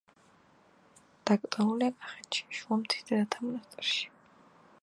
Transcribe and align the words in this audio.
დაკრძალულია 1.31 1.91
კახეთში, 1.99 2.49
შუამთის 2.61 3.07
დედათა 3.13 3.47
მონასტერში. 3.47 4.13